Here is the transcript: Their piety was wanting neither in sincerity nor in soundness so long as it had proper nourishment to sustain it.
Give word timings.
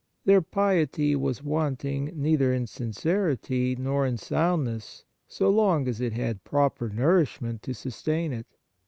Their 0.25 0.41
piety 0.41 1.15
was 1.15 1.43
wanting 1.43 2.05
neither 2.15 2.51
in 2.51 2.65
sincerity 2.65 3.75
nor 3.75 4.07
in 4.07 4.17
soundness 4.17 5.05
so 5.27 5.47
long 5.51 5.87
as 5.87 6.01
it 6.01 6.13
had 6.13 6.43
proper 6.43 6.89
nourishment 6.89 7.61
to 7.61 7.75
sustain 7.75 8.33
it. 8.33 8.47